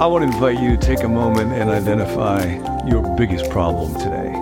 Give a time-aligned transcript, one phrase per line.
[0.00, 2.44] I want to invite you to take a moment and identify
[2.86, 4.32] your biggest problem today.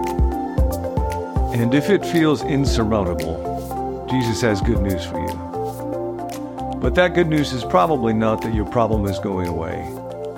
[1.59, 6.79] And if it feels insurmountable, Jesus has good news for you.
[6.81, 9.91] But that good news is probably not that your problem is going away.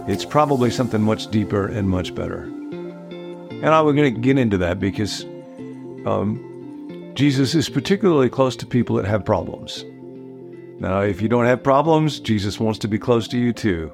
[0.07, 2.43] It's probably something much deeper and much better.
[2.43, 5.27] And I'm going to get into that because
[6.07, 9.85] um, Jesus is particularly close to people that have problems.
[10.81, 13.93] Now, if you don't have problems, Jesus wants to be close to you too.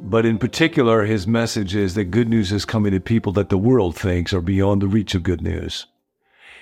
[0.00, 3.58] But in particular, his message is that good news is coming to people that the
[3.58, 5.86] world thinks are beyond the reach of good news.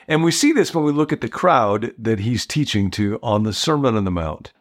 [0.09, 3.43] And we see this when we look at the crowd that he's teaching to on
[3.43, 4.53] the Sermon on the Mount.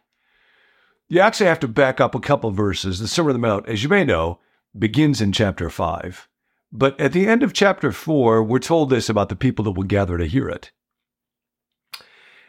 [1.08, 2.98] You actually have to back up a couple verses.
[2.98, 4.40] The Sermon on the Mount, as you may know,
[4.76, 6.28] begins in chapter 5.
[6.72, 9.84] But at the end of chapter 4, we're told this about the people that will
[9.84, 10.72] gather to hear it.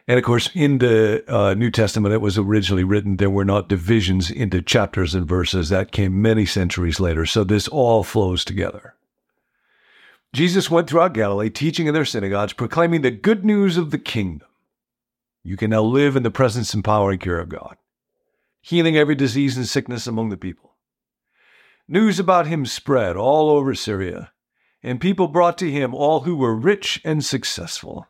[0.08, 3.68] And of course, in the uh, New Testament, it was originally written, there were not
[3.68, 5.68] divisions into chapters and verses.
[5.68, 7.26] That came many centuries later.
[7.26, 8.96] So this all flows together.
[10.34, 14.48] Jesus went throughout Galilee, teaching in their synagogues, proclaiming the good news of the kingdom.
[15.44, 17.78] You can now live in the presence and power and care of God,
[18.62, 20.67] healing every disease and sickness among the people.
[21.90, 24.34] News about him spread all over Syria,
[24.84, 28.08] and people brought to him all who were rich and successful,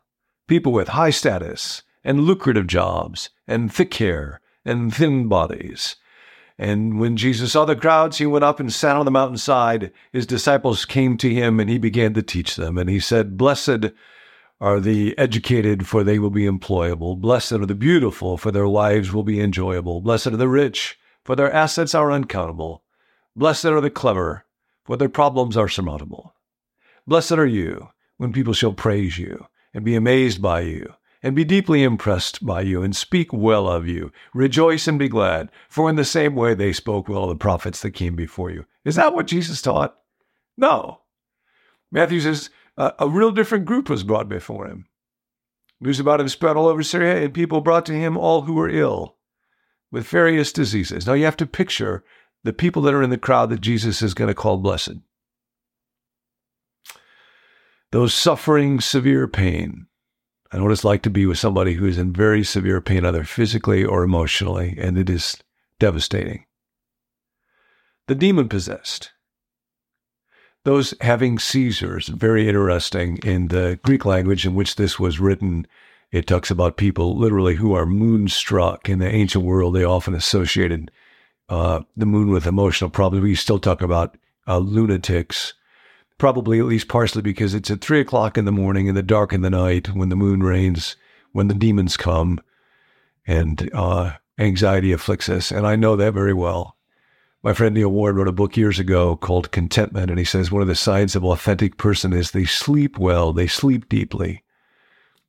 [0.48, 5.96] people with high status and lucrative jobs, and thick hair, and thin bodies.
[6.58, 9.92] And when Jesus saw the crowds, he went up and sat on the mountainside.
[10.12, 12.80] His disciples came to him, and he began to teach them.
[12.80, 13.92] And he said, Blessed
[14.60, 17.16] are the educated, for they will be employable.
[17.16, 20.02] Blessed are the beautiful, for their lives will be enjoyable.
[20.02, 22.84] Blessed are the rich, for their assets are uncountable.
[23.38, 24.46] Blessed are the clever,
[24.84, 26.34] for their problems are surmountable.
[27.06, 31.44] Blessed are you when people shall praise you and be amazed by you and be
[31.44, 34.12] deeply impressed by you, and speak well of you.
[34.34, 37.82] Rejoice and be glad, for in the same way they spoke well of the prophets
[37.82, 38.66] that came before you.
[38.86, 39.98] Is that what Jesus taught?
[40.58, 41.02] No.
[41.92, 44.88] Matthew says a real different group was brought before him.
[45.80, 48.70] News about him spread all over Syria, and people brought to him all who were
[48.70, 49.18] ill
[49.92, 51.06] with various diseases.
[51.06, 52.04] Now you have to picture
[52.48, 54.96] the people that are in the crowd that Jesus is going to call blessed.
[57.92, 59.88] Those suffering severe pain,
[60.50, 63.06] I know what it's like to be with somebody who is in very severe pain,
[63.06, 65.36] either physically or emotionally, and it is
[65.78, 66.46] devastating.
[68.08, 69.12] The demon possessed.
[70.64, 73.18] Those having seizures, very interesting.
[73.26, 75.68] In the Greek language in which this was written,
[76.14, 78.88] it talks about people literally who are moonstruck.
[78.88, 80.92] In the ancient world, they often associated
[81.50, 83.24] uh, the moon with emotional problems.
[83.24, 85.54] We still talk about uh, lunatics
[86.18, 89.34] probably at least partially because it's at three o'clock in the morning in the dark
[89.34, 90.96] in the night when the moon reigns,
[91.32, 92.40] when the demons come,
[93.26, 95.52] and uh, anxiety afflicts us.
[95.52, 96.76] And I know that very well.
[97.44, 100.62] My friend Neil Ward wrote a book years ago called Contentment, and he says one
[100.62, 104.44] of the signs of an authentic person is they sleep well, they sleep deeply.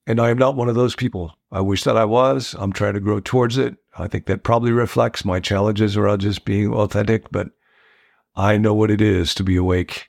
[0.08, 1.36] And I am not one of those people.
[1.52, 2.56] I wish that I was.
[2.58, 3.76] I'm trying to grow towards it.
[3.98, 7.50] I think that probably reflects my challenges around just being authentic, but
[8.34, 10.08] I know what it is to be awake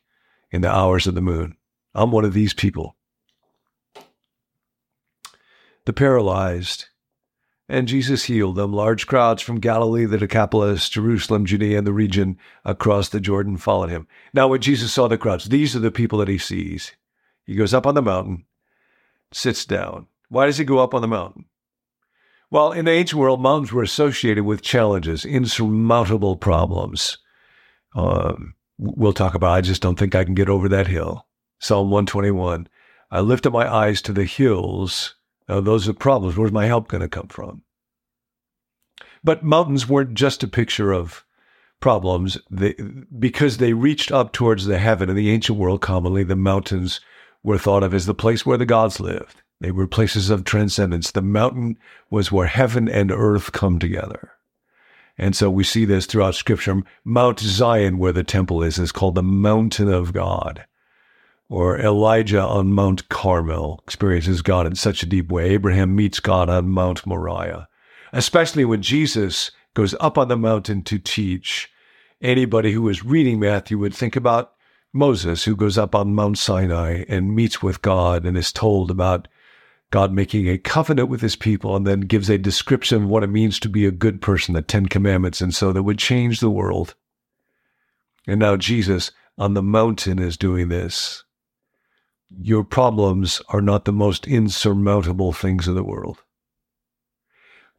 [0.52, 1.58] in the hours of the moon.
[1.94, 2.96] I'm one of these people.
[5.84, 6.86] The paralyzed.
[7.68, 8.72] And Jesus healed them.
[8.72, 13.90] Large crowds from Galilee, the Decapolis, Jerusalem, Judea, and the region across the Jordan followed
[13.90, 14.08] him.
[14.34, 16.94] Now, when Jesus saw the crowds, these are the people that he sees.
[17.44, 18.46] He goes up on the mountain,
[19.32, 20.08] sits down.
[20.30, 21.46] Why does he go up on the mountain?
[22.52, 27.20] Well, in the ancient world, mountains were associated with challenges, insurmountable problems.
[27.96, 29.52] Um, we'll talk about.
[29.52, 31.28] I just don't think I can get over that hill.
[31.60, 32.68] Psalm 121.
[33.12, 35.16] I lift up my eyes to the hills.
[35.48, 36.38] Now, those are problems.
[36.38, 37.64] Where's my help going to come from?
[39.24, 41.26] But mountains weren't just a picture of
[41.82, 42.38] problems.
[42.50, 42.76] They,
[43.18, 47.02] because they reached up towards the heaven in the ancient world, commonly the mountains
[47.44, 49.42] were thought of as the place where the gods lived.
[49.62, 51.12] They were places of transcendence.
[51.12, 51.78] The mountain
[52.10, 54.32] was where heaven and earth come together.
[55.18, 56.82] And so we see this throughout scripture.
[57.04, 60.66] Mount Zion, where the temple is, is called the mountain of God.
[61.50, 65.50] Or Elijah on Mount Carmel experiences God in such a deep way.
[65.50, 67.68] Abraham meets God on Mount Moriah.
[68.14, 71.70] Especially when Jesus goes up on the mountain to teach.
[72.22, 74.54] Anybody who is reading Matthew would think about
[74.94, 79.28] Moses, who goes up on Mount Sinai and meets with God and is told about
[79.92, 83.28] God making a covenant with his people and then gives a description of what it
[83.28, 86.50] means to be a good person, the Ten Commandments, and so that would change the
[86.50, 86.96] world.
[88.28, 91.24] And now Jesus on the mountain is doing this.
[92.38, 96.24] your problems are not the most insurmountable things in the world.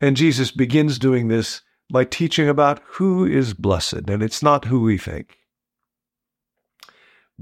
[0.01, 1.63] And Jesus begins doing this
[1.93, 5.39] by teaching about who is blessed, and it's not who we think.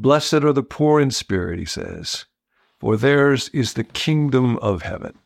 [0.01, 2.27] Blessed are the poor in spirit, he says,
[2.79, 5.19] for theirs is the kingdom of heaven.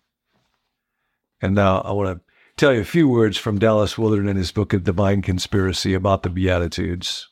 [1.43, 2.25] And now I want to
[2.57, 6.23] tell you a few words from Dallas Willard in his book of Divine Conspiracy about
[6.23, 7.29] the Beatitudes.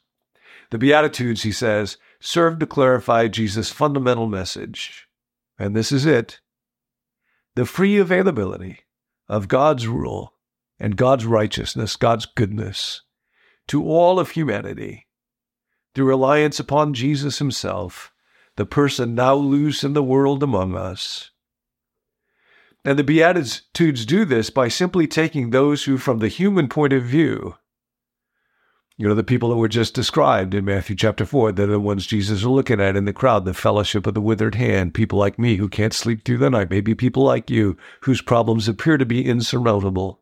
[0.71, 5.09] The Beatitudes, he says, serve to clarify Jesus' fundamental message.
[5.59, 6.41] And this is it
[7.55, 8.81] the free availability
[9.29, 10.35] of God's rule
[10.79, 13.01] and God's righteousness, God's goodness
[13.69, 15.07] to all of humanity
[15.95, 18.13] through reliance upon Jesus himself,
[18.57, 21.31] the person now loose in the world among us.
[22.85, 27.03] And the Beatitudes do this by simply taking those who, from the human point of
[27.03, 27.57] view,
[29.01, 32.07] you know, the people that were just described in Matthew chapter 4, they're the ones
[32.07, 35.39] Jesus is looking at in the crowd, the fellowship of the withered hand, people like
[35.39, 39.07] me who can't sleep through the night, maybe people like you whose problems appear to
[39.07, 40.20] be insurmountable.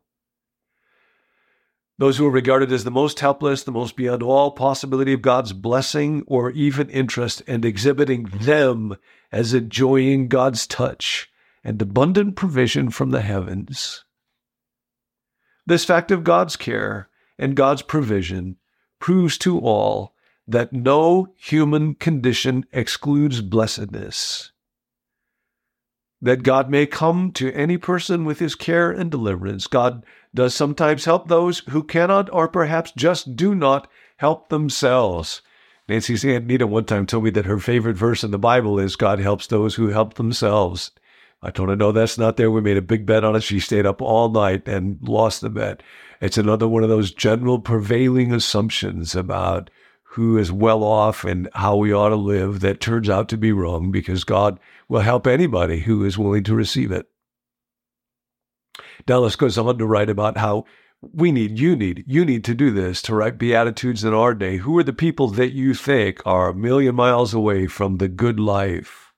[1.99, 5.51] Those who are regarded as the most helpless, the most beyond all possibility of God's
[5.51, 8.95] blessing or even interest, and exhibiting them
[9.33, 11.29] as enjoying God's touch
[11.61, 14.05] and abundant provision from the heavens.
[15.65, 18.55] This fact of God's care and God's provision
[18.99, 20.15] proves to all
[20.47, 24.53] that no human condition excludes blessedness.
[26.21, 29.67] That God may come to any person with his care and deliverance.
[29.67, 35.41] God does sometimes help those who cannot or perhaps just do not help themselves.
[35.87, 38.95] Nancy's Aunt Nita one time told me that her favorite verse in the Bible is
[38.95, 40.91] God helps those who help themselves.
[41.41, 42.51] I told her, no, that's not there.
[42.51, 43.43] We made a big bet on it.
[43.43, 45.81] She stayed up all night and lost the bet.
[46.21, 49.69] It's another one of those general prevailing assumptions about
[50.03, 53.51] who is well off and how we ought to live that turns out to be
[53.51, 54.59] wrong because God
[54.89, 57.07] will help anybody who is willing to receive it.
[59.05, 60.65] Dallas goes on to write about how
[61.01, 64.57] we need, you need, you need to do this to write Beatitudes in our day.
[64.57, 68.39] Who are the people that you think are a million miles away from the good
[68.39, 69.13] life,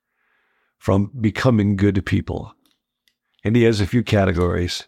[0.78, 2.54] from becoming good people?
[3.44, 4.88] And he has a few categories.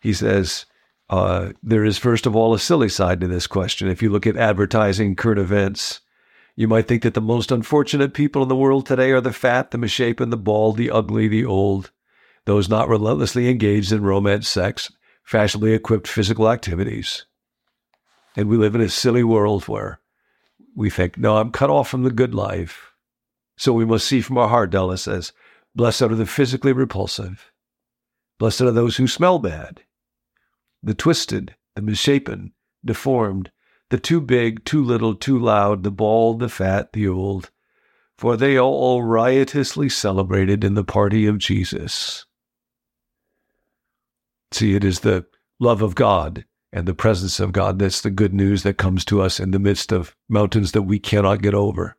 [0.00, 0.66] He says,
[1.08, 3.88] uh, there is, first of all, a silly side to this question.
[3.88, 6.00] If you look at advertising, current events,
[6.56, 9.70] you might think that the most unfortunate people in the world today are the fat,
[9.70, 11.90] the misshapen, the bald, the ugly, the old,
[12.44, 14.92] those not relentlessly engaged in romance, sex,
[15.22, 17.26] fashionably equipped physical activities.
[18.36, 20.00] And we live in a silly world where
[20.74, 22.92] we think, no, I'm cut off from the good life.
[23.56, 25.32] So we must see from our heart, Dallas says,
[25.74, 27.52] blessed are the physically repulsive.
[28.38, 29.82] Blessed are those who smell bad
[30.84, 32.52] the twisted, the misshapen,
[32.84, 33.52] deformed,
[33.90, 37.50] the too big, too little, too loud, the bald, the fat, the old,
[38.18, 42.26] for they are all riotously celebrated in the party of Jesus.
[44.52, 45.26] See, it is the
[45.58, 49.20] love of God and the presence of God that's the good news that comes to
[49.20, 51.96] us in the midst of mountains that we cannot get over.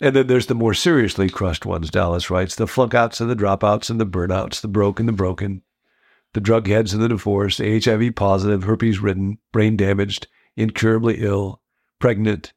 [0.00, 3.90] And then there's the more seriously crushed ones, Dallas writes the flunkouts and the dropouts
[3.90, 5.62] and the burnouts, the broken, the broken,
[6.32, 11.60] the drug heads and the divorced, HIV positive, herpes ridden, brain damaged, incurably ill,
[11.98, 12.54] pregnant,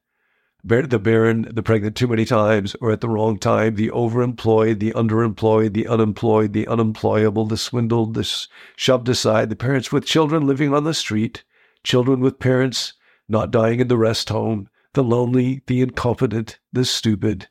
[0.64, 4.92] the barren, the pregnant too many times or at the wrong time, the overemployed, the
[4.92, 10.72] underemployed, the unemployed, the unemployable, the swindled, the shoved aside, the parents with children living
[10.72, 11.44] on the street,
[11.82, 12.94] children with parents
[13.28, 17.48] not dying in the rest home, the lonely, the incompetent, the stupid,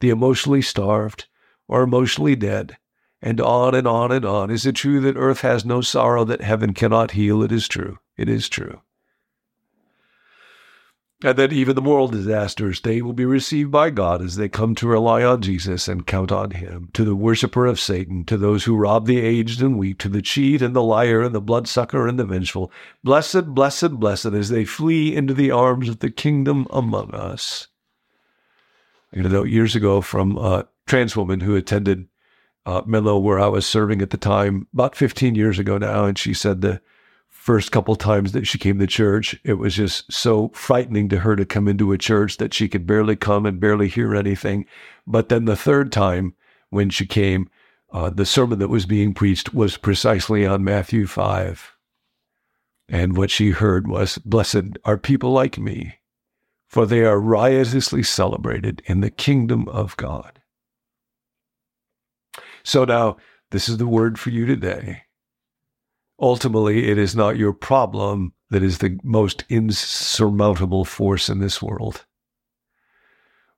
[0.00, 1.26] the emotionally starved
[1.68, 2.76] or emotionally dead,
[3.20, 4.50] and on and on and on.
[4.50, 7.42] Is it true that earth has no sorrow that heaven cannot heal?
[7.42, 7.98] It is true.
[8.16, 8.80] It is true.
[11.24, 14.74] And that even the moral disasters, they will be received by God as they come
[14.74, 16.88] to rely on Jesus and count on Him.
[16.94, 20.22] To the worshiper of Satan, to those who rob the aged and weak, to the
[20.22, 22.72] cheat and the liar and the bloodsucker and the vengeful,
[23.04, 27.68] blessed, blessed, blessed as they flee into the arms of the kingdom among us.
[29.14, 32.08] I know years ago from a trans woman who attended
[32.64, 36.04] uh, Menlo, where I was serving at the time, about 15 years ago now.
[36.04, 36.80] And she said the
[37.42, 41.34] first couple times that she came to church, it was just so frightening to her
[41.34, 44.64] to come into a church that she could barely come and barely hear anything.
[45.08, 46.36] But then the third time
[46.70, 47.50] when she came,
[47.92, 51.76] uh, the sermon that was being preached was precisely on Matthew 5.
[52.88, 55.96] And what she heard was, Blessed are people like me,
[56.68, 60.40] for they are riotously celebrated in the kingdom of God.
[62.62, 63.16] So now,
[63.50, 65.02] this is the word for you today.
[66.22, 72.04] Ultimately, it is not your problem that is the most insurmountable force in this world.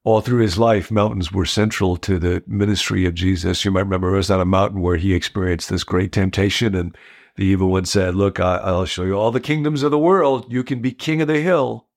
[0.03, 3.65] all through his life, mountains were central to the ministry of Jesus.
[3.65, 6.97] You might remember it was on a mountain where he experienced this great temptation, and
[7.37, 10.53] the evil one said, Look, I, will show you all the kingdoms of the world.
[10.53, 11.89] You can be king of the hill.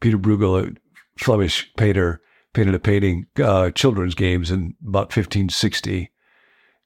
[0.00, 0.76] Peter Bruegel, a
[1.18, 2.20] Flemish painter,
[2.52, 6.10] painted a painting, uh, children's games in about 1560.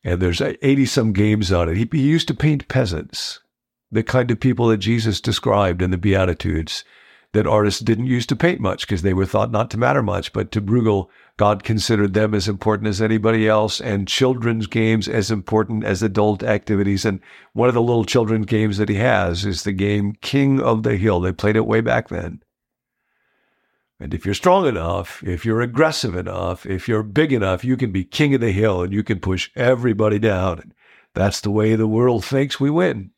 [0.04, 1.76] And there's 80 some games on it.
[1.76, 3.40] He, he used to paint peasants,
[3.90, 6.84] the kind of people that Jesus described in the Beatitudes
[7.34, 10.32] that artists didn't use to paint much because they were thought not to matter much.
[10.32, 15.32] But to Bruegel, God considered them as important as anybody else and children's games as
[15.32, 17.04] important as adult activities.
[17.04, 17.20] And
[17.52, 20.96] one of the little children's games that he has is the game King of the
[20.96, 21.20] Hill.
[21.20, 22.40] They played it way back then.
[24.00, 27.92] And if you're strong enough, if you're aggressive enough, if you're big enough, you can
[27.92, 30.58] be king of the hill and you can push everybody down.
[30.58, 30.74] And
[31.14, 33.12] that's the way the world thinks we win.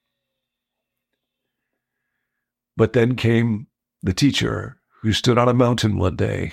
[2.77, 3.69] But then came
[4.03, 6.53] the teacher who stood on a mountain one day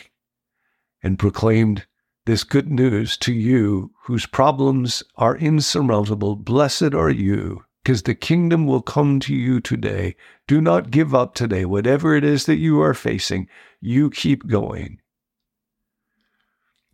[1.01, 1.85] and proclaimed
[2.25, 6.37] this good news to you whose problems are insurmountable.
[6.37, 10.15] Blessed are you, because the kingdom will come to you today.
[10.47, 11.65] Do not give up today.
[11.65, 13.47] Whatever it is that you are facing,
[13.81, 15.01] you keep going.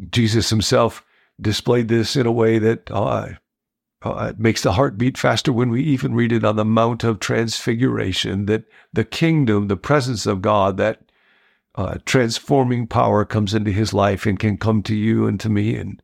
[0.10, 1.04] Jesus himself
[1.40, 3.28] displayed this in a way that uh,
[4.02, 7.20] uh, makes the heart beat faster when we even read it on the Mount of
[7.20, 11.12] Transfiguration that the kingdom, the presence of God, that
[11.76, 15.76] uh, transforming power comes into his life and can come to you and to me.
[15.76, 16.02] And,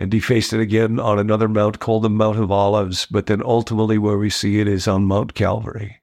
[0.00, 3.06] and he faced it again on another mount called the Mount of Olives.
[3.06, 6.02] But then ultimately, where we see it is on Mount Calvary.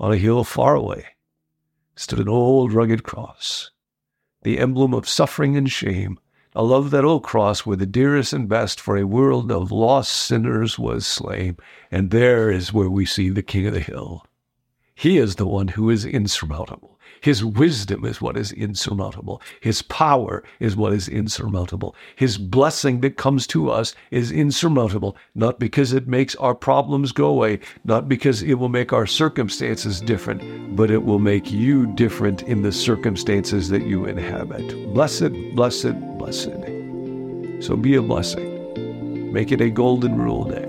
[0.00, 1.06] On a hill far away
[1.94, 3.70] stood an old rugged cross,
[4.42, 6.18] the emblem of suffering and shame
[6.54, 10.10] a love that, O cross, were the dearest and best, for a world of lost
[10.10, 11.56] sinners was slain.
[11.88, 14.26] And there is where we see the King of the Hill.
[14.94, 16.97] He is the one who is insurmountable.
[17.20, 19.42] His wisdom is what is insurmountable.
[19.60, 21.94] His power is what is insurmountable.
[22.16, 27.26] His blessing that comes to us is insurmountable, not because it makes our problems go
[27.26, 32.42] away, not because it will make our circumstances different, but it will make you different
[32.42, 34.92] in the circumstances that you inhabit.
[34.94, 36.50] Blessed, blessed, blessed.
[37.60, 39.32] So be a blessing.
[39.32, 40.64] Make it a golden rule day.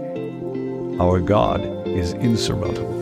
[1.00, 3.00] Our God is insurmountable.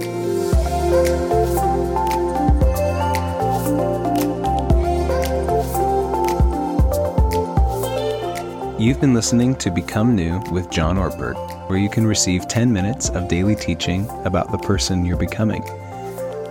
[8.88, 11.36] You've been listening to Become New with John Ortberg,
[11.68, 15.62] where you can receive 10 minutes of daily teaching about the person you're becoming.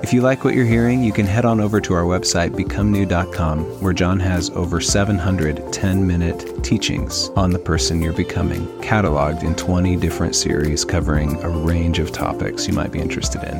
[0.02, 3.80] If you like what you're hearing, you can head on over to our website, becomenew.com,
[3.80, 9.54] where John has over 700 10 minute teachings on the person you're becoming, cataloged in
[9.54, 13.56] 20 different series covering a range of topics you might be interested in.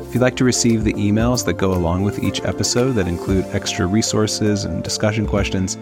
[0.00, 3.44] If you'd like to receive the emails that go along with each episode that include
[3.52, 5.76] extra resources and discussion questions,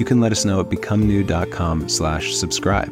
[0.00, 2.90] you can let us know at becomenew.com slash subscribe.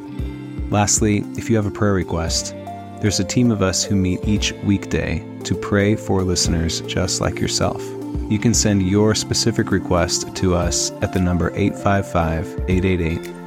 [0.71, 2.55] Lastly, if you have a prayer request,
[3.01, 7.41] there's a team of us who meet each weekday to pray for listeners just like
[7.41, 7.83] yourself.
[8.29, 13.39] You can send your specific request to us at the number 855 888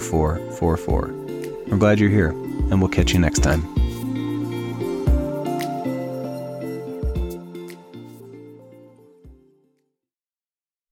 [0.00, 1.14] 0444.
[1.68, 3.77] We're glad you're here, and we'll catch you next time.